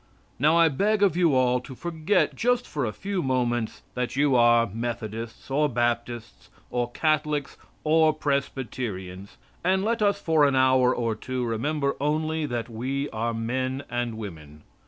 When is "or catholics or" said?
6.71-8.11